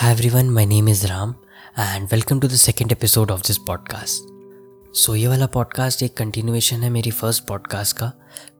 Hi 0.00 0.10
everyone, 0.12 0.50
my 0.56 0.64
name 0.64 0.88
is 0.88 1.00
Ram 1.10 1.30
and 1.76 2.12
welcome 2.12 2.40
to 2.40 2.48
the 2.48 2.58
second 2.58 2.92
episode 2.92 3.30
of 3.30 3.40
this 3.42 3.58
podcast. 3.70 4.26
So 4.94 5.12
so, 5.12 5.16
ये 5.16 5.28
वाला 5.28 5.46
podcast 5.46 6.02
एक 6.02 6.16
continuation 6.16 6.82
है 6.82 6.90
मेरी 6.90 7.10
first 7.10 7.44
podcast 7.46 7.96
का। 7.96 8.12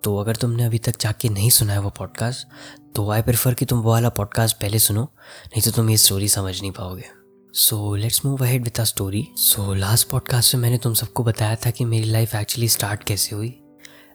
तो 0.04 0.16
अगर 0.16 0.37
तुमने 0.37 0.64
अभी 0.64 0.79
तक 0.79 1.01
जाके 1.01 1.29
नहीं 1.29 1.51
सुना 1.51 1.72
है 1.72 1.80
वो 1.80 1.90
पॉडकास्ट 1.90 2.46
तो 2.95 3.11
आई 3.11 3.22
प्रेफर 3.22 3.54
कि 3.54 3.64
तुम 3.64 3.80
वो 3.80 3.90
वाला 3.90 4.09
पॉडकास्ट 4.09 4.56
पहले 4.56 4.79
सुनो 4.79 5.03
नहीं 5.03 5.62
तो 5.62 5.71
तुम 5.71 5.90
ये 5.90 5.96
स्टोरी 5.96 6.29
समझ 6.29 6.61
नहीं 6.61 6.72
पाओगे। 6.72 7.04
So 7.55 7.95
let's 7.95 8.25
move 8.25 8.43
ahead 8.45 8.65
with 8.65 8.81
a 8.81 8.85
story 8.85 9.27
so 9.37 9.75
last 9.75 10.09
podcast 10.09 10.55
में 10.55 10.63
मैंने 10.63 10.79
तुम 10.79 10.95
सबको 10.95 11.25
बताया 11.25 11.57
था 11.67 11.71
कि 11.71 11.85
मेरी 11.85 12.11
लाइफ 12.11 12.35
एक्चुअली 12.35 12.69
स्टार्ट 12.69 13.05
कैसे 13.05 13.37
हुई। 13.37 13.55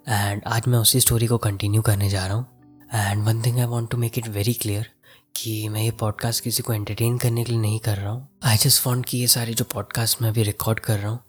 एंड 0.09 0.41
आज 0.47 0.67
मैं 0.67 0.79
उसी 0.79 0.99
स्टोरी 0.99 1.27
को 1.27 1.37
कंटिन्यू 1.37 1.81
करने 1.81 2.09
जा 2.09 2.25
रहा 2.27 2.35
हूँ। 2.35 2.45
And 2.93 3.23
one 3.23 3.41
thing 3.41 3.59
I 3.59 3.65
want 3.65 3.91
to 3.91 3.97
make 3.97 4.17
it 4.17 4.27
very 4.27 4.53
clear 4.53 4.89
कि 5.35 5.69
मैं 5.69 5.81
ये 5.81 5.91
पॉडकास्ट 5.91 6.43
किसी 6.43 6.63
को 6.63 6.73
एंटरटेन 6.73 7.17
करने 7.17 7.43
के 7.43 7.51
लिए 7.51 7.61
नहीं 7.61 7.79
कर 7.79 7.97
रहा 7.97 8.11
हूँ। 8.11 8.27
आई 8.43 8.57
जस्ट 8.57 8.85
वॉन्ट 8.87 9.05
कि 9.05 9.17
ये 9.17 9.27
सारे 9.27 9.53
जो 9.53 9.65
पॉडकास्ट 9.65 10.21
मैं 10.21 10.29
अभी 10.29 10.43
रिकॉर्ड 10.43 10.79
कर 10.79 10.99
रहा 10.99 11.09
हूँ, 11.11 11.19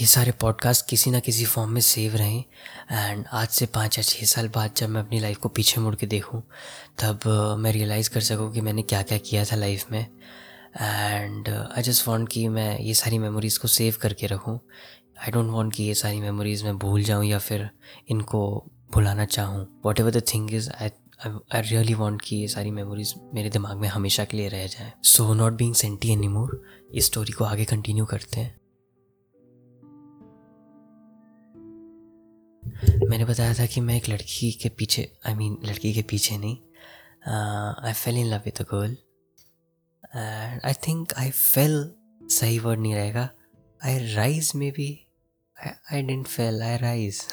ये 0.00 0.06
सारे 0.06 0.32
पॉडकास्ट 0.32 0.88
किसी 0.88 1.10
ना 1.10 1.20
किसी 1.20 1.44
फॉर्म 1.44 1.70
में 1.70 1.80
सेव 1.80 2.16
रहें। 2.16 2.44
एंड 2.92 3.24
आज 3.32 3.48
से 3.48 3.66
पाँच 3.66 3.98
या 3.98 4.04
छः 4.04 4.26
साल 4.26 4.48
बाद 4.48 4.70
जब 4.76 4.88
मैं 4.88 5.00
अपनी 5.00 5.20
लाइफ 5.20 5.38
को 5.38 5.48
पीछे 5.48 5.80
मुड़ 5.80 5.94
के 5.94 6.06
देखूँ, 6.06 6.42
तब 6.98 7.28
मैं 7.58 7.72
रियलाइज़ 7.72 8.10
कर 8.10 8.20
सकूँ 8.20 8.52
कि 8.52 8.60
मैंने 8.60 8.82
क्या 8.82 9.02
क्या 9.02 9.18
किया 9.18 9.44
था 9.44 9.56
लाइफ 9.56 9.92
में। 9.92 10.00
एंड 10.80 11.48
आई 11.48 11.82
जस्ट 11.82 12.06
वॉन्ट 12.08 12.28
कि 12.28 12.46
मैं 12.48 12.78
ये 12.78 12.94
सारी 12.94 13.18
मेमोरीज़ 13.18 13.58
को 13.58 13.68
सेव 13.68 13.96
करके 14.02 14.26
रखूँ। 14.26 14.58
आई 15.24 15.30
डोंट 15.30 15.50
वॉन्ट 15.50 15.74
कि 15.74 15.84
ये 15.84 15.94
सारी 15.94 16.20
मेमोरीज़ 16.20 16.64
मैं 16.64 16.76
भूल 16.78 17.02
जाऊँ 17.02 17.24
या 17.24 17.38
फिर 17.38 17.68
इनको 18.08 18.42
भुलाना 18.94 19.24
चाहूँ। 19.24 19.66
Whatever 20.00 20.10
the 20.10 20.22
thing 20.34 20.52
is 20.54 20.70
I 20.70 20.88
I 21.26 21.60
really 21.60 21.94
want 21.94 22.22
कि 22.22 22.36
ये 22.36 22.48
सारी 22.48 22.70
मेमोरीज 22.70 23.14
मेरे 23.34 23.50
दिमाग 23.50 23.76
में 23.76 23.88
हमेशा 23.88 24.24
के 24.24 24.36
लिए 24.36 24.48
रह 24.48 24.66
जाए। 24.66 24.92
So 25.02 25.34
not 25.34 25.52
being 25.52 25.74
senti 25.74 26.12
any 26.12 26.28
more 26.28 26.62
इस 26.94 27.06
स्टोरी 27.06 27.32
को 27.32 27.44
आगे 27.44 27.64
कंटिन्यू 27.64 28.04
करते 28.04 28.40
हैं। 28.40 28.62
मैंने 33.08 33.24
बताया 33.24 33.54
था 33.54 33.66
कि 33.66 33.80
मैं 33.80 33.96
एक 33.96 34.08
लड़की 34.08 34.52
के 34.52 34.68
पीछे 34.68 35.18
आई 35.26 35.34
I 35.34 35.36
मीन 35.36 35.54
mean, 35.54 35.68
लड़की 35.68 35.94
के 35.94 36.02
पीछे 36.02 36.38
नहीं 36.38 36.56
I 37.84 37.92
fell 37.92 38.16
in 38.16 38.26
love 38.26 38.38
with 38.38 38.58
a 38.60 38.62
girl 38.62 38.96
and 40.16 40.60
I 40.64 40.72
think 40.72 41.12
I 41.14 41.30
fell 41.30 41.92
सही 42.22 42.58
वर्ड 42.58 42.80
नहीं 42.80 42.94
रहेगा 42.94 43.30
I 43.84 44.14
rise 44.14 44.52
maybe 44.70 45.06
I 45.92 46.02
didn't 46.02 46.26
fell 46.26 46.62
I 46.62 46.76
rise 46.76 47.26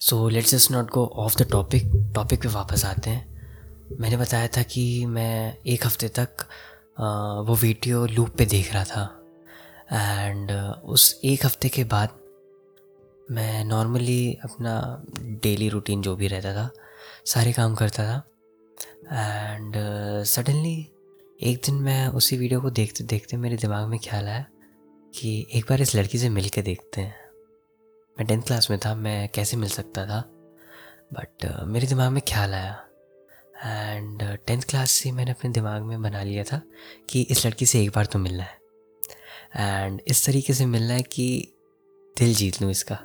so 0.00 0.28
let's 0.28 0.50
just 0.50 0.70
not 0.72 0.90
go 0.90 1.04
off 1.16 1.36
the 1.38 1.46
topic 1.50 1.90
topic 2.14 2.40
पे 2.42 2.48
वापस 2.48 2.84
आते 2.84 3.10
हैं। 3.10 3.96
मैंने 4.00 4.16
बताया 4.16 4.48
था 4.56 4.62
कि 4.62 5.04
मैं 5.06 5.56
एक 5.66 5.86
हफ़्ते 5.86 6.08
तक 6.18 6.44
वो 7.48 7.54
वीडियो 7.54 8.04
लूप 8.06 8.36
पे 8.38 8.46
देख 8.46 8.72
रहा 8.74 8.84
था। 8.84 9.02
एंड 9.92 10.50
उस 10.84 11.20
एक 11.24 11.44
हफ़्ते 11.46 11.68
के 11.68 11.84
बाद 11.84 12.16
मैं 13.30 13.64
नॉर्मली 13.64 14.32
अपना 14.44 15.04
डेली 15.42 15.68
रूटीन 15.68 16.02
जो 16.02 16.16
भी 16.16 16.28
रहता 16.28 16.54
था, 16.54 16.70
सारे 17.26 17.52
काम 17.52 17.74
करता 17.74 18.04
था। 18.04 18.22
एंड 19.12 19.74
सडनली 20.26 20.78
एक 21.40 21.62
दिन 21.66 21.82
मैं 21.82 22.06
उसी 22.08 22.36
वीडियो 22.36 22.60
को 22.60 22.70
देखते 22.72 23.04
देखते 23.04 23.36
मेरे 23.36 23.56
दिमाग 23.56 23.88
में 23.88 23.98
ख्याल 24.00 24.28
आया 24.28 24.44
कि 25.14 25.46
एक 25.54 25.64
बार 25.64 25.82
इस 25.82 25.96
लड़की 25.96 26.18
से 26.18 26.28
मिल 26.28 26.48
के 26.48 26.62
देखते 26.62 27.00
हैं। 27.00 27.27
मैं 28.18 28.26
टेंथ 28.26 28.42
क्लास 28.42 28.70
में 28.70 28.78
था 28.78 28.94
मैं 28.94 29.28
कैसे 29.28 29.56
मिल 29.56 29.68
सकता 29.68 30.04
था? 30.06 30.20
बट 31.12 31.44
uh, 31.46 31.64
मेरे 31.64 31.86
दिमाग 31.86 32.10
में 32.12 32.20
ख्याल 32.28 32.54
आया। 32.54 32.72
एंड 33.64 34.22
टेंथ 34.46 34.62
क्लास 34.62 34.90
से 34.90 35.12
मैंने 35.12 35.30
अपने 35.30 35.50
दिमाग 35.50 35.82
में 35.82 36.02
बना 36.02 36.22
लिया 36.22 36.44
था 36.44 36.60
कि 37.10 37.20
इस 37.22 37.44
लड़की 37.46 37.66
से 37.66 37.82
एक 37.82 37.90
बार 37.90 38.06
तो 38.06 38.18
मिलना 38.18 38.44
है। 38.44 38.58
एंड 39.56 40.00
इस 40.08 40.26
तरीके 40.26 40.54
से 40.54 40.66
मिलना 40.66 40.94
है 40.94 41.02
कि 41.02 41.54
दिल 42.18 42.34
जीत 42.34 42.60
लूँ 42.62 42.70
इसका। 42.70 42.98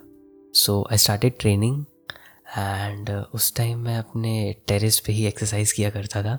So 0.56 0.88
I 0.92 0.98
started 0.98 1.34
training 1.40 1.86
and 2.58 3.10
उस 3.34 3.56
टाइम 3.56 3.80
मैं 3.80 3.98
अपने 3.98 4.56
टेरेस 4.68 5.00
पे 5.00 5.14
ही 5.14 5.26
एक्सरसाइज 5.26 5.72
किया 5.72 5.90
करता 5.90 6.24
था। 6.24 6.38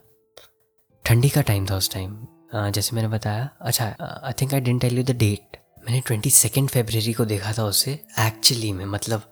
ठंडी 1.05 1.29
का 1.29 1.43
टाइम 1.43 1.67
था 1.71 1.77
उस 1.77 1.93
टाइम 1.93 2.27
uh, 2.57 2.71
जैसे 2.71 2.97
मैंने 2.97 3.09
बताया 3.09 3.49
अच्छा 3.61 3.95
I 4.25 4.33
think 4.33 4.55
I 4.55 4.61
didn't 4.61 4.81
tell 4.81 4.99
you 4.99 5.05
the 5.05 5.17
date 5.19 5.57
मैंने 5.85 6.01
ट्वेंटी 6.01 6.31
सेकेंड 6.31 6.69
फेबररी 6.71 7.13
को 7.13 7.25
देखा 7.25 7.53
था 7.53 7.65
उसे 7.65 7.93
एक्चुअली 8.21 8.73
में 8.73 8.85
मतलब 8.87 9.23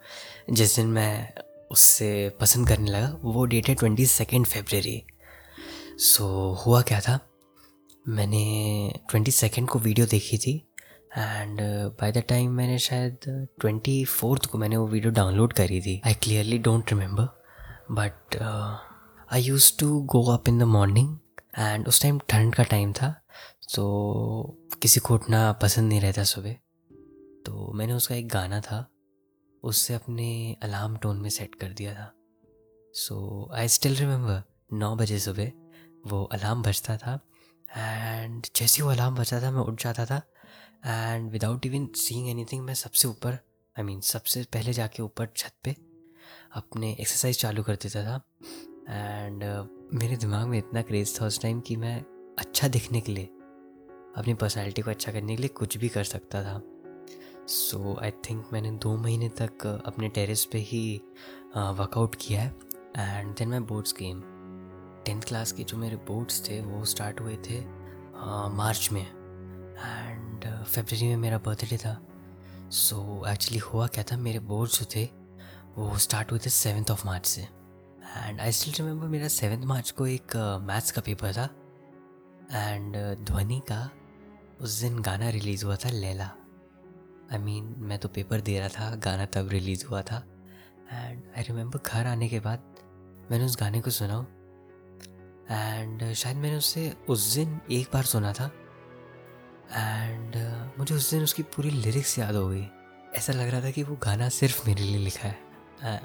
जिस 0.51 0.75
दिन 0.77 0.87
मैं 0.87 1.33
उससे 1.71 2.09
पसंद 2.41 2.69
करने 2.69 2.91
लगा, 2.91 3.17
वो 3.23 3.45
डेट 3.45 3.69
है 3.69 3.75
ट्वेंटी 3.75 4.07
सेकेंड 4.07 4.47
फेबररी 4.47 5.03
सो 5.99 6.27
हुआ 6.67 6.81
क्या 6.83 7.01
था? 7.01 7.19
मैंने 8.09 9.01
ट्वेंटी 9.11 9.31
सेकेंड 9.31 9.69
को 9.69 9.79
वीडियो 9.79 10.07
देखी 10.07 10.39
थी 10.39 10.55
एंड 11.19 11.61
बाय 12.01 12.13
द 12.13 12.23
टाइम 12.29 12.51
मैंने 12.51 12.79
शायद 12.79 13.17
ट्वेंटी 13.61 14.05
फोर्थ 14.05 14.47
को 14.47 14.59
मैंने 14.59 14.77
वो 14.77 14.87
वीडियो 14.89 15.13
डाउनलोड 15.13 15.53
करी 15.53 15.81
थी. 15.81 16.01
I 16.07 16.15
clearly 16.15 16.59
don't 16.59 16.93
remember 16.93 17.29
but 17.91 18.37
I 19.33 19.43
used 19.43 19.73
to 19.79 20.01
go 20.03 20.25
up 20.33 20.49
in 20.49 20.59
the 20.59 20.63
morning 20.63 21.17
and 21.59 21.89
उस 21.89 22.03
टाइम 22.03 22.21
ठंड 22.29 22.55
का 22.55 22.63
टाइम 22.65 22.93
था 22.93 23.15
तो 23.75 24.69
किसी 24.83 25.01
को 25.01 25.15
उठना 25.15 25.53
पसंद 25.53 25.89
नहीं 25.89 26.01
रहता 26.01 26.25
सुबह। 26.25 26.53
तो 27.47 27.73
मैंने 27.73 27.93
उसका 27.93 28.15
एक 28.15 28.29
गाना 28.29 28.61
था 28.61 28.91
उससे 29.63 29.95
अपने 29.95 30.57
अलार्म 30.63 30.97
टोन 30.97 31.17
में 31.17 31.31
सेट 31.31 31.55
कर 31.55 31.73
दिया 31.73 31.95
था। 31.95 32.13
सो 32.95 33.49
आई 33.55 33.69
स्टिल 33.69 33.97
रिमेंबर 33.97 34.43
नौ 34.73 34.97
बजे 34.97 35.19
सुबह 35.19 35.53
वो 36.07 36.25
अलार्म 36.25 36.63
बजता 36.63 36.97
था 36.97 37.21
एंड 37.77 38.47
जैसे 38.57 38.83
वो 38.83 38.91
अलार्म 38.91 39.15
बजता 39.15 39.43
था 39.43 39.51
मैं 39.51 39.61
उठ 39.61 39.83
जाता 39.83 40.07
था 40.07 40.23
and 40.87 41.31
without 41.31 41.67
even 41.67 41.87
seeing 41.87 42.29
anything 42.29 42.63
मैं 42.63 42.75
सबसे 42.75 43.09
ऊपर 43.09 43.33
आई 43.79 43.83
मीन 43.83 44.01
सबसे 44.01 44.45
पहले 44.53 44.73
जाके 44.73 45.03
ऊपर 45.03 45.29
छत 45.37 45.53
पे 45.65 45.77
अपने 46.53 46.93
एक्सरसाइज 46.93 47.39
चालू 47.39 47.63
कर 47.63 47.75
देता 47.75 48.05
था 48.05 48.23
एंड 48.91 49.45
uh, 49.45 49.69
मेरे 49.95 50.17
दिमाग 50.17 50.47
में 50.47 50.59
इतना 50.59 50.83
क्रेज़ 50.83 51.21
था 51.21 51.27
उस 51.27 51.41
टाइम 51.41 51.61
कि 51.61 51.77
मैं 51.77 52.03
अच्छा 52.39 52.69
दिखने 52.69 53.01
के 53.01 53.13
लिए 53.13 53.29
अपनी 54.17 54.35
पर्सनैलिटी 54.35 54.83
को 54.83 54.91
अच्छा 54.91 55.13
करने 55.13 55.37
के 55.37 55.43
लिए 55.43 55.49
कुछ 55.49 55.77
भी 55.77 55.89
कर 55.89 56.05
सकता 56.05 56.43
था। 56.45 56.61
सो 57.49 57.97
आई 58.03 58.11
थिंक 58.11 58.49
मैंने 58.53 58.71
दो 58.73 58.97
महीने 58.97 59.29
तक 59.41 59.67
अपने 59.87 60.09
टेरेस 60.09 60.45
पे 60.45 60.59
ही 60.61 61.01
वर्कआउट 61.57 62.17
किया 62.21 62.43
है। 62.43 62.55
And 62.97 63.35
then 63.37 63.49
my 63.49 63.61
boards 63.61 63.95
game 63.99 64.21
tenth 65.07 65.23
class 65.23 65.53
के 65.53 65.65
जो 65.65 65.77
मेरे 65.77 65.97
बोर्ड्स 66.09 66.49
थे 66.49 66.61
वो 66.61 66.85
स्टार्ट 66.85 67.21
हुए 67.21 67.37
थे 67.47 67.61
मार्च 68.57 68.89
में। 68.93 69.03
एंड 69.03 70.45
फेबररी 70.65 71.09
में 71.09 71.17
मेरा 71.17 71.39
बर्थडे 71.39 71.77
था। 71.77 71.97
सो 72.69 73.23
so, 73.25 73.33
एक्चुअली 73.33 73.59
हुआ 73.59 73.87
क्या 73.87 74.05
था 74.05 74.17
मेरे 74.17 74.39
बोर्ड 74.41 74.71
जो 74.71 74.87
थे 74.97 75.05
वो 75.77 75.97
स्टार्ट 75.99 76.31
हुए 76.31 76.41
थे 76.47 76.51
सेवन्थ 76.51 76.91
ऑफ़ 76.91 77.07
मार्च 77.07 77.27
से। 77.27 77.43
एंड 77.43 78.41
आई 78.41 78.53
स्टिल 78.53 78.75
रिमेंबर 78.75 79.07
मेरा 79.07 79.29
सेवन्थ 79.29 79.65
मार्च 79.65 79.91
को 79.91 80.07
एक 80.07 80.37
मैथ्स 80.63 80.91
का 80.91 81.01
पेपर 81.01 81.33
था। 81.33 81.49
एंड 82.53 82.97
ध्वनि 83.27 83.61
का 83.69 83.91
उस 84.63 84.81
दिन 84.81 84.99
गाना 84.99 85.29
रिलीज़ 85.29 85.65
हुआ 85.65 85.77
था 85.77 85.89
Laila. 85.89 86.25
I 87.33 87.39
I 87.39 87.43
mean 87.43 87.65
mean, 87.65 87.79
मैं 87.79 87.99
तो 87.99 88.09
पेपर 88.09 88.41
दे 88.41 88.59
रहा 88.59 88.69
था 88.69 88.95
गाना 88.97 89.27
तब 89.27 89.49
रिलीज़ 89.49 89.85
हुआ 89.87 90.03
था। 90.03 90.23
एंड 90.93 91.23
आई 91.37 91.43
रिमेंबर 91.43 91.79
घर 91.79 92.07
आने 92.07 92.29
के 92.29 92.41
बाद 92.41 92.77
मैंने 93.31 93.45
उस 93.45 93.57
गाने 93.61 93.81
को 93.81 93.91
सुना। 93.91 94.27
एंड 95.51 96.03
uh, 96.03 96.13
शायद 96.13 96.37
मैंने 96.37 96.57
उससे 96.57 96.97
उस 97.09 97.35
दिन 97.35 97.61
एक 97.71 97.89
बार 97.93 98.03
सुना 98.03 98.33
था। 98.33 98.51
एंड 99.73 100.35
uh, 100.35 100.79
मुझे 100.79 100.95
उस 100.95 101.11
दिन 101.11 101.23
उसकी 101.23 101.43
पूरी 101.43 101.71
लिरिक्स 101.71 102.19
याद 102.19 102.35
हो 102.35 102.49
गई। 102.49 102.67
ऐसा 103.15 103.33
लग 103.33 103.49
रहा 103.49 103.61
था 103.61 103.71
कि 103.71 103.83
वो 103.83 103.97
गाना 103.97 104.29
सिर्फ़ 104.29 104.67
मेरे 104.69 104.83
लिए 104.83 104.99
लिखा 104.99 105.29
है। 105.29 105.39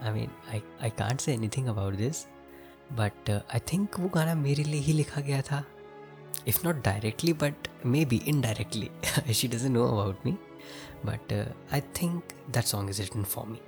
I 0.04 0.12
mean 0.12 0.30
I 0.50 0.62
I 0.82 0.90
can't 0.90 1.22
say 1.22 1.34
anything 1.50 1.68
about 1.68 1.94
this 1.94 2.26
but 2.92 3.30
I 3.30 3.60
think 3.74 4.00
वो 4.00 4.10
गाना 4.10 4.36
मेरे 4.36 4.64
लिए 4.64 4.82
ही 4.82 4.94
लिखा 4.94 5.22
गया 5.22 5.42
था। 5.42 5.64
If 6.48 6.68
not 6.68 6.84
directly 6.84 7.34
but 7.34 7.68
maybe 8.06 8.22
indirectly 8.28 9.34
she 9.34 9.48
doesn't 9.48 9.72
know 9.72 9.88
about 9.88 10.26
me 10.26 10.32
but 11.06 11.34
I 11.74 11.82
think 11.82 12.24
that 12.50 12.64
song 12.64 12.90
is 12.90 13.02
written 13.02 13.24
for 13.24 13.48
me 13.48 13.60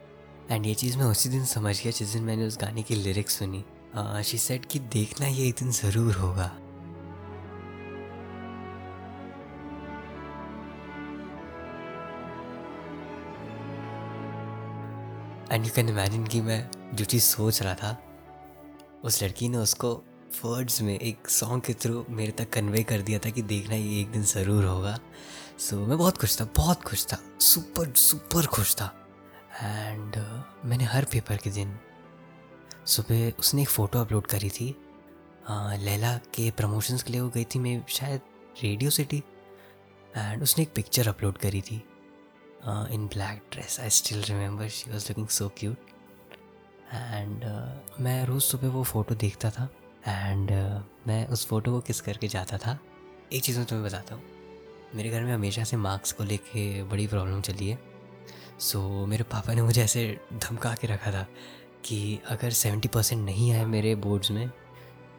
and 0.51 0.65
ये 0.65 0.73
चीज़ 0.73 0.97
मैं 0.97 1.05
उसी 1.05 1.29
दिन 1.29 1.45
समझ 1.45 1.83
गया 1.83 1.91
जिस 1.91 2.09
दिन 2.09 2.23
मैंने 2.23 2.47
उस 2.47 2.57
गाने 2.57 2.83
की 2.83 2.95
लिरिक्स 2.95 3.37
सुनी। 3.39 3.65
शी 4.23 4.37
uh, 4.37 4.43
सेड 4.43 4.65
कि 4.65 4.79
देखना 4.79 5.27
ये 5.27 5.47
एक 5.47 5.55
दिन 5.59 5.71
ज़रूर 5.71 6.15
होगा। 6.15 6.51
एंड 15.51 15.65
यू 15.65 15.71
कैन 15.75 15.89
इमेजिन 15.89 16.27
कि 16.27 16.41
मैं 16.41 16.69
जो 16.93 17.05
चीज़ 17.05 17.23
सोच 17.23 17.61
रहा 17.61 17.73
था 17.73 17.97
उस 19.03 19.23
लड़की 19.23 19.49
ने 19.49 19.57
उसको 19.57 20.03
वर्ड्स 20.35 20.81
में 20.81 20.97
एक 20.99 21.27
सॉन्ग 21.29 21.63
के 21.63 21.73
थ्रू 21.73 22.05
मेरे 22.09 22.31
तक 22.31 22.49
कन्वे 22.49 22.83
कर 22.83 23.01
दिया 23.01 23.19
था 23.19 23.29
कि 23.29 23.41
देखना 23.43 23.75
ये 23.75 23.99
एक 24.01 24.11
दिन 24.11 24.23
ज़रूर 24.25 24.65
होगा। 24.65 24.97
सो 25.57 25.75
so, 25.75 25.87
मैं 25.87 25.97
बहुत 25.97 26.17
खुश 26.17 26.39
था 26.39 26.45
बहुत 26.57 26.83
खुश 26.83 27.05
था 27.05 27.17
सुपर 27.41 27.93
सुपर 27.97 28.45
खुश 28.47 28.75
था। 28.75 28.93
एंड 29.61 30.15
uh, 30.15 30.65
मैंने 30.65 30.83
हर 30.85 31.05
पेपर 31.11 31.37
के 31.37 31.49
दिन 31.51 31.77
सुबह 32.87 33.31
उसने 33.39 33.61
एक 33.61 33.69
फ़ोटो 33.69 33.99
अपलोड 33.99 34.27
करी 34.27 34.49
थी। 34.49 34.75
लैला 35.79 36.15
के 36.35 36.49
प्रमोशंस 36.51 37.03
के 37.03 37.11
लिए 37.11 37.21
वो 37.21 37.29
गई 37.29 37.43
थी 37.53 37.59
मैं 37.59 37.81
शायद 37.89 38.21
रेडियो 38.63 38.89
सिटी 38.91 39.23
एंड 40.17 40.43
उसने 40.43 40.63
एक 40.63 40.73
पिक्चर 40.75 41.07
अपलोड 41.07 41.37
करी 41.37 41.61
थी। 41.61 41.75
In 42.93 43.07
black 43.13 43.41
dress 43.51 43.79
I 43.79 43.89
still 43.89 44.21
remember 44.23 44.67
she 44.69 44.91
was 44.91 45.07
looking 45.09 45.27
so 45.29 45.47
cute 45.57 45.77
and 46.93 47.43
मैं 48.01 48.25
रोज़ 48.25 48.43
सुबह 48.43 48.67
वो 48.69 48.83
फ़ोटो 48.83 49.15
देखता 49.15 49.49
था। 49.51 49.69
एंड 50.07 50.49
uh, 50.49 51.07
मैं 51.07 51.27
उस 51.27 51.47
फ़ोटो 51.47 51.71
को 51.71 51.79
किस 51.79 52.01
करके 52.01 52.27
जाता 52.27 52.57
था? 52.57 52.79
एक 53.33 53.43
चीज़ 53.43 53.57
मैं 53.57 53.67
तुम्हें 53.67 53.87
बताता 53.87 54.15
हूँ। 54.15 54.23
मेरे 54.95 55.09
घर 55.09 55.21
में 55.21 55.33
हमेशा 55.33 55.63
से 55.63 55.77
मार्क्स 55.77 56.11
को 56.11 56.23
लेके 56.23 56.83
बड़ी 56.83 57.07
प्रॉब्लम 57.07 57.41
चली 57.41 57.69
है। 57.69 57.79
सो 58.59 59.01
so, 59.01 59.07
मेरे 59.07 59.23
पापा 59.23 59.53
ने 59.53 59.61
मुझे 59.61 59.83
ऐसे 59.83 60.19
धमका 60.33 60.73
के 60.73 60.87
रखा 60.87 61.11
था 61.11 61.27
कि 61.85 62.19
अगर 62.29 62.49
सेवेंटी 62.49 62.87
परसेंट 62.87 63.25
नहीं 63.25 63.51
आए 63.53 63.65
मेरे 63.65 63.95
बोर्ड्स 63.95 64.31
में 64.31 64.51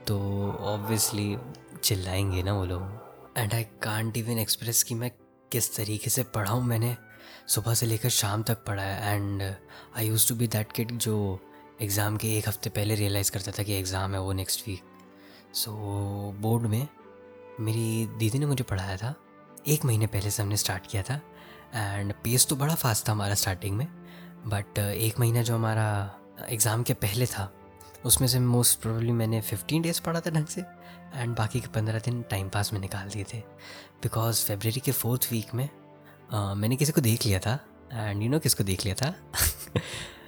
तो 0.06 0.19
ऑब्वियसली 0.53 1.37
चिल्लाएँगे 1.83 2.43
ना 2.43 2.55
वो 2.55 2.65
लोग। 2.65 2.83
And 3.37 3.55
I 3.55 3.65
can't 3.65 4.17
even 4.17 4.38
express 4.38 4.83
कि 4.83 4.94
मैं 4.94 5.11
किस 5.53 5.76
तरीके 5.76 6.11
से 6.11 6.23
पढ़ाऊँ 6.23 6.65
मैंने। 6.65 6.97
सुबह 7.49 7.75
से 7.75 7.87
लेकर 7.87 8.09
शाम 8.09 8.43
तक 8.43 8.65
पढ़ा 8.65 8.83
है। 8.83 9.15
And 9.15 9.43
I 9.97 10.09
used 10.09 10.29
to 10.29 10.35
be 10.35 10.47
that 10.47 10.73
kid 10.73 10.99
जो 10.99 11.41
एग्ज़ाम 11.82 12.17
के 12.17 12.29
एक 12.38 12.49
हफ़्ते 12.49 12.71
पहले 12.71 12.94
रियलाइज़ 12.94 13.31
करता 13.32 13.53
था 13.59 13.62
कि 13.62 13.75
एग्ज़ाम 13.75 14.15
है 14.15 14.21
वो 14.21 14.32
नेक्स्ट 14.32 14.67
वीक 14.69 14.82
सो 15.55 15.71
बोर्ड 16.41 16.67
में 16.67 16.87
मेरी 17.61 18.06
दीदी 18.19 18.38
ने 18.38 18.47
मुझे 18.47 18.65
पढ़ाया 18.65 18.97
था। 18.97 19.15
एक 19.69 19.85
महीने 19.85 20.06
पहले 20.06 20.31
से 20.31 20.43
हमने 20.43 20.56
स्टार्ट 20.56 20.87
किया 20.87 21.03
था। 21.03 21.21
एंड 21.75 22.12
पेस 22.25 22.47
तो 22.47 22.56
बड़ा 22.56 22.75
फास्ट 22.75 23.09
था 23.09 23.12
हमारा 23.12 23.35
स्टार्टिंग 23.35 23.77
में। 23.77 23.87
बट 24.47 24.79
एक 24.79 25.19
महीना 25.21 25.43
जो 25.43 25.55
हमारा 25.55 25.88
एग्ज़ाम 26.49 26.82
के 26.82 26.94
पहले 26.97 27.27
था 27.27 27.50
उसमें 28.05 28.29
से 28.29 28.38
मोस्ट 28.41 28.81
प्रोबेबली 28.81 29.12
मैंने 29.12 29.41
फिफ्टीन 29.41 29.83
डेज़ 29.83 30.00
पढ़ा 30.03 30.21
था 30.21 30.31
ढंग 30.31 30.47
से। 30.47 30.61
एंड 31.15 31.37
बाकी 31.37 31.61
के 31.61 31.69
पंद्रह 31.75 31.99
दिन 31.99 32.23
टाइम 32.31 32.49
पास 32.49 32.73
में 32.73 32.81
निकाल 32.81 33.09
दिए 33.09 33.25
थे। 33.35 33.38
बिकॉज़ 34.03 34.44
फेबररी 34.44 34.81
के 34.81 34.93
फोर्थ 34.93 35.29
वीक 35.33 35.55
में 35.55 35.69
uh, 35.69 36.55
मैंने 36.56 36.76
किसी 36.76 36.93
को 36.93 37.00
देख 37.00 37.26
लिया 37.26 37.38
था। 37.38 37.59
एंड 37.93 38.23
यू 38.23 38.29
नो 38.31 38.38
किसको 38.38 38.65
देख 38.65 38.85
लिया 38.85 38.94
था? 38.94 39.15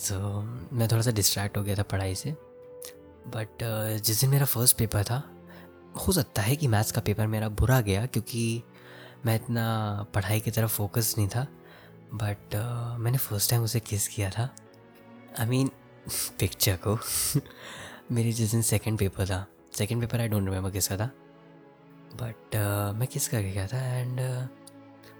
सो 0.00 0.14
so, 0.14 0.72
मैं 0.72 0.88
थोड़ा 0.88 1.02
सा 1.02 1.10
डिस्ट्रैक्ट 1.10 1.56
हो 1.56 1.62
गया 1.62 1.74
था 1.74 1.82
पढ़ाई 1.82 2.14
से। 2.14 2.30
बट 3.26 3.48
uh, 3.54 4.04
जिस 4.04 4.20
दिन 4.20 4.30
मेरा 4.30 4.44
फ़र्स्ट 4.44 4.76
पेपर 4.76 5.04
था 5.04 5.30
हो 6.06 6.12
सकता 6.12 6.42
है 6.42 6.56
कि 6.56 6.66
मैथ्स 6.66 6.92
का 6.92 7.00
पेपर 7.00 7.26
मेरा 7.26 7.48
बुरा 7.48 7.80
गया 7.80 8.06
क्योंकि 8.06 8.62
मैं 9.26 9.34
इतना 9.34 9.66
पढ़ाई 10.14 10.40
की 10.40 10.50
तरफ़ 10.50 10.70
फोकस 10.70 11.14
नहीं 11.18 11.28
था। 11.28 11.46
बट 12.14 12.54
uh, 12.54 13.00
मैंने 13.00 13.18
फ़र्स्ट 13.18 13.50
टाइम 13.50 13.62
उसे 13.62 13.80
किस 13.80 14.08
किया 14.08 14.30
था। 14.30 14.56
आई 15.38 15.46
मीन 15.46 15.70
पिक्चर 16.38 16.78
को। 16.86 16.98
मेरी 18.12 18.32
जिस 18.32 18.50
दिन 18.50 18.62
सेकेंड 18.62 18.98
पेपर 18.98 19.26
था। 19.26 19.46
Second 19.72 20.00
paper 20.00 20.20
I 20.20 20.28
don't 20.28 20.44
remember 20.44 20.70
किसका 20.70 20.96
था। 20.96 21.10
बट 22.14 22.48
uh, 22.48 22.98
मैं 22.98 23.06
किस 23.06 23.28
करके 23.28 23.50
गया 23.50 23.66
था 23.66 23.78
एंड 23.78 24.20
uh, 24.20 24.52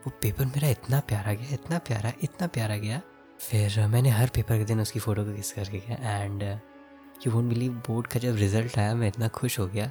वो 0.07 0.13
पेपर 0.23 0.45
मेरा 0.45 0.69
इतना 0.69 1.01
प्यारा 1.01 1.33
गया 1.33 1.55
इतना 1.55 1.79
प्यारा 1.79 2.13
इतना 2.23 2.47
प्यारा 2.47 2.77
गया 2.77 3.03
फिर 3.41 3.87
मैंने 3.89 4.11
हर 4.11 4.29
पेपर 4.35 4.59
के 4.59 4.65
दिन 4.65 4.81
उसकी 4.81 5.01
फ़ोटो 5.01 5.25
को 5.25 5.35
किस 5.35 5.53
करके 5.53 5.79
गया 5.79 6.23
and 6.23 6.43
you 7.27 7.33
won't 7.33 7.49
believe 7.49 7.73
board 7.87 8.07
का 8.07 8.21
जब 8.21 8.37
रिज़ल्ट 8.37 8.79
आया, 8.79 8.95
मैं 8.95 9.09
इतना 9.09 9.29
खुश 9.29 9.59
हो 9.59 9.67
गया। 9.67 9.91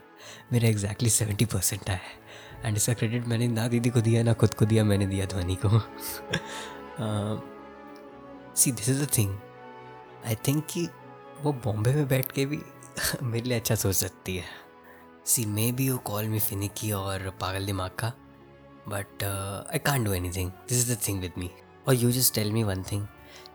मेरा 0.51 0.68
एग्जैक्टली 0.69 1.10
सेवेंटी 1.10 1.46
परसेंट 1.46 1.90
आया 1.90 2.68
एंड 2.68 2.78
इसका 2.78 2.94
क्रेडिट 2.94 3.28
मैंने 3.28 3.48
ना 3.48 3.68
दीदी 3.68 3.90
को 3.90 4.01
दिया, 4.01 4.24
ना 4.24 4.34
खुद 4.34 4.54
को 4.54 4.66
दिया, 4.66 4.84
मैंने 4.84 5.07
दिया 5.07 5.25
ध्वनि 5.25 5.57
को। 5.66 5.80
See 8.56 8.72
this 8.72 8.90
is 8.90 9.04
the 9.04 9.07
thing 9.18 9.38
I 10.25 10.36
think 10.48 10.66
कि 10.69 10.88
वो 11.44 11.54
बॉम्बे 11.66 11.94
में 11.95 12.07
बैठ 12.07 12.31
के 12.31 12.45
भी 12.45 12.60
मेरे 13.24 13.48
लिए 13.50 13.57
अच्छा 13.57 13.75
सोच 13.75 13.95
सकती 13.95 14.36
है। 14.38 14.45
See 15.25 15.45
maybe 15.72 15.88
you 15.88 15.98
call 16.06 16.28
me 16.28 16.40
finicky 16.40 16.92
और 16.92 17.30
पागल 17.42 17.66
दिमाग 17.66 17.92
का। 18.00 18.13
But 18.90 19.24
I 19.24 19.80
can't 19.86 20.04
do 20.04 20.13
anything 20.31 20.52
this 20.69 20.78
is 20.78 20.94
the 20.94 20.98
thing 21.07 21.22
with 21.22 21.34
me 21.38 21.50
और 21.88 21.95
you 21.95 22.12
just 22.12 22.36
tell 22.36 22.52
me 22.52 22.63
one 22.63 22.84
thing 22.92 23.06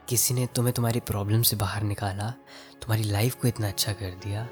किसी 0.08 0.34
ने 0.34 0.46
तुम्हें 0.46 0.74
तुम्हारी 0.74 1.00
प्रॉब्लम 1.00 1.42
से 1.42 1.56
बाहर 1.56 1.82
निकाला 1.82 2.28
तुम्हारी 2.82 3.02
लाइफ 3.02 3.34
को 3.34 3.48
इतना 3.48 3.68
अच्छा 3.68 3.92
कर 3.92 4.10
दिया 4.24 4.42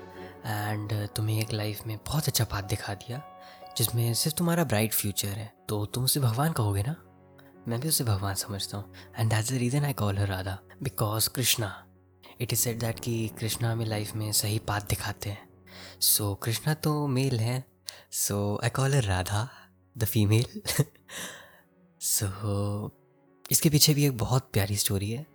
एंड 0.47 0.93
तुम्हें 1.09 1.41
एक 1.41 1.53
लाइफ 1.53 1.87
में 1.87 1.97
बहुत 2.07 2.29
अच्छा 2.29 2.45
पाथ 2.45 2.63
दिखा 2.63 2.95
दिया 2.95 3.23
जिसमें 3.77 4.13
सिर्फ़ 4.15 4.37
तुम्हारा 4.37 4.65
ब्राइट 4.65 4.93
फ्यूचर 4.93 5.29
है। 5.29 5.53
तो 5.69 5.85
तुम 5.87 6.05
उसे 6.05 6.21
भगवान 6.21 6.53
कहोगे 6.53 6.83
ना? 6.83 6.95
मैं 7.69 7.81
भी 7.81 7.89
उसे 7.89 8.05
भगवान 8.05 8.35
समझता 8.35 8.79
हूँ 8.79 8.93
and 9.19 9.31
that's 9.31 9.51
the 9.53 9.55
reason 9.55 9.85
I 9.85 9.93
call 9.93 10.19
her 10.19 10.29
Radha 10.29 10.59
because 10.83 11.29
Krishna 11.29 11.73
it 12.41 12.53
is 12.53 12.61
set 12.61 12.79
that 12.79 13.01
कि 13.01 13.29
कृष्णा 13.41 13.73
हमें 13.73 13.87
लाइफ 13.87 14.15
में 14.15 14.31
सही 14.33 14.59
पाथ 14.59 14.81
दिखाते 14.81 15.31
हैं। 15.31 15.49
सो 16.01 16.33
so, 16.33 16.45
कृष्णा 16.45 16.75
तो 16.75 17.07
मेल 17.07 17.41
है 17.41 17.65
so 18.13 18.61
I 18.65 18.71
call 18.71 18.95
her 18.95 19.05
Radha 19.05 19.49
the 19.99 20.05
female 20.05 20.63
so 22.01 22.91
इसके 23.51 23.71
पीछे 23.71 23.95
भी 23.95 24.07
एक 24.07 24.17
बहुत 24.19 24.51
प्यारी 24.53 24.77
स्टोरी 24.77 25.11
है। 25.11 25.27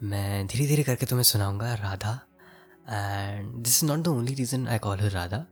मैं 0.00 0.46
धीरे 0.46 0.66
धीरे 0.66 0.82
करके 0.82 1.06
तुम्हें 1.06 1.24
सुनाऊँगा 1.24 1.74
Radha. 1.74 2.12
And 2.90 3.52
this 3.64 3.82
is 3.82 3.90
not 3.90 3.98
the 3.98 4.08
only 4.08 4.34
reason 4.34 4.66
I 4.68 4.78
call 4.78 5.00
her 5.00 5.10
Radha 5.10 5.44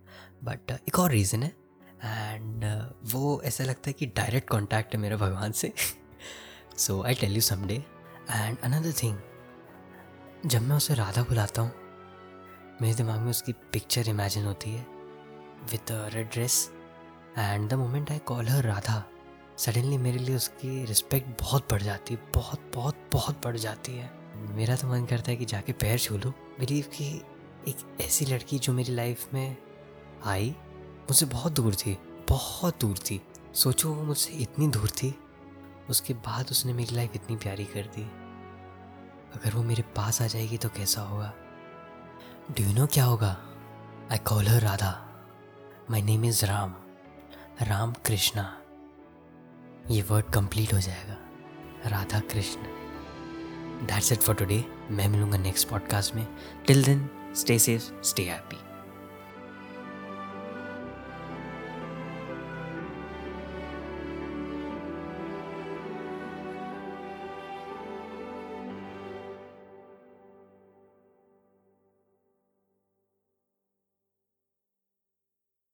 but 0.44 0.71
एक 0.71 0.99
और 0.99 1.11
रीज़न 1.11 1.43
है। 1.43 1.49
एंड 2.05 2.65
uh, 2.65 3.12
वो 3.12 3.41
ऐसा 3.44 3.65
लगता 3.65 3.89
है 3.91 3.93
कि 3.93 4.06
डायरेक्ट 4.06 4.49
कॉन्टैक्ट 4.49 4.94
है 4.94 5.00
मेरा 5.00 5.17
भगवान 5.17 5.53
से। 5.53 5.73
So 6.79 7.03
I 7.03 7.15
tell 7.15 7.35
you 7.35 7.41
someday 7.41 7.75
and 8.31 8.59
another 8.59 8.93
thing 9.03 9.19
जब 10.47 10.62
मैं 10.62 10.77
उसे 10.77 10.94
राधा 10.94 11.23
बुलाता 11.23 11.62
हूँ 11.62 11.73
मेरे 12.83 12.94
दिमाग 12.94 13.21
में 13.21 13.31
उसकी 13.31 13.53
पिक्चर 13.73 14.09
इमेजिन 14.09 14.44
होती 14.44 14.71
है 14.71 14.87
with 15.73 15.93
red 16.15 16.31
dress 16.31 16.71
and 17.39 17.69
the 17.71 17.75
moment 17.75 18.11
I 18.11 18.19
call 18.19 18.49
her 18.49 18.65
Radha 18.65 19.03
suddenly 19.59 19.99
मेरे 19.99 20.19
लिए 20.19 20.37
उसकी 20.37 20.85
रिस्पेक्ट 20.85 21.41
बहुत 21.41 21.73
बढ़ 21.73 21.83
जाती 21.83 22.15
है 22.15 22.31
बहुत 22.35 22.71
बहुत 22.75 23.09
बहुत 23.12 23.44
बढ़ 23.44 23.56
जाती 23.56 23.97
है। 23.97 24.22
मेरा 24.37 24.76
तो 24.76 24.88
मन 24.88 25.05
करता 25.06 25.31
है 25.31 25.37
कि 25.37 25.44
जाके 25.44 25.73
पैर 25.73 25.99
छू 25.99 26.17
लूँ। 26.17 26.32
बिलीव 26.58 26.84
कि 26.94 27.06
एक 27.69 28.00
ऐसी 28.00 28.25
लड़की 28.26 28.58
जो 28.58 28.73
मेरी 28.73 28.93
लाइफ 28.93 29.34
में 29.34 29.56
आई, 30.25 30.50
मुझसे 31.00 31.26
बहुत 31.26 31.52
दूर 31.52 31.75
थी, 31.75 31.99
बहुत 32.29 32.81
दूर 32.81 32.99
थी। 32.99 33.20
सोचो 33.55 33.93
वो 33.94 34.02
मुझसे 34.02 34.32
इतनी 34.32 34.69
दूर 34.69 34.88
थी, 34.88 35.14
उसके 35.90 36.14
बाद 36.14 36.50
उसने 36.50 36.73
मेरी 36.73 36.94
लाइफ 36.94 37.14
इतनी 37.14 37.37
प्यारी 37.37 37.64
कर 37.64 37.87
दी। 37.96 38.02
अगर 39.34 39.56
वो 39.56 39.62
मेरे 39.62 39.82
पास 39.96 40.23
आ 40.23 40.26
जाएगी 40.26 40.56
तो 40.58 40.69
कैसा 40.69 41.02
होगा? 41.02 41.32
डू 42.50 42.64
यू 42.64 42.73
नो 42.73 42.87
क्या 42.87 43.05
होगा? 43.05 43.37
I 44.11 44.19
call 44.19 44.49
her 44.49 44.61
Radha 44.61 44.93
my 45.90 46.02
name 46.02 46.25
is 46.25 46.44
Ram 46.46 46.75
Ram 47.62 47.93
Krishna 48.06 48.43
ये 49.91 50.03
वर्ड 50.03 50.27
कंप्लीट 50.27 50.74
हो 50.74 50.81
जाएगा। 50.81 51.17
Radha 51.86 52.20
Krishna 52.32 52.81
that's 53.82 54.12
it 54.12 54.19
for 54.19 54.34
today 54.34 54.65
मैं 54.91 55.08
मिलूँगा 55.08 55.39
नेक्स्ट 55.39 55.69
पॉडकास्ट 55.69 56.15
में. 56.15 56.27
Till 56.67 56.84
then 56.84 57.08
stay 57.36 57.58
safe 57.58 58.03
stay 58.03 58.22
happy 58.22 58.56